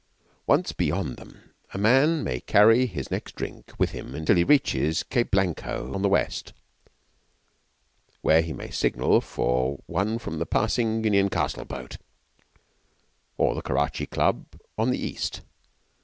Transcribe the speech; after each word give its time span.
Once 0.47 0.71
beyond 0.71 1.17
them 1.17 1.51
a 1.75 1.77
man 1.77 2.23
may 2.23 2.39
carry 2.39 2.87
his 2.87 3.11
next 3.11 3.35
drink 3.35 3.71
with 3.77 3.91
him 3.91 4.25
till 4.25 4.35
he 4.35 4.43
reaches 4.43 5.03
Cape 5.03 5.29
Blanco 5.29 5.93
on 5.93 6.01
the 6.01 6.09
west 6.09 6.53
(where 8.23 8.41
he 8.41 8.51
may 8.51 8.71
signal 8.71 9.21
for 9.21 9.77
one 9.85 10.17
from 10.17 10.41
a 10.41 10.45
passing 10.47 11.03
Union 11.03 11.29
Castle 11.29 11.65
boat) 11.65 11.97
or 13.37 13.53
the 13.53 13.61
Karachi 13.61 14.07
Club 14.07 14.47
on 14.75 14.89
the 14.89 14.97
east. 14.97 15.41